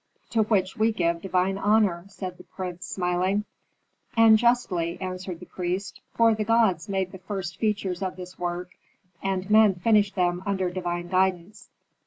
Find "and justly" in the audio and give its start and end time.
4.17-4.99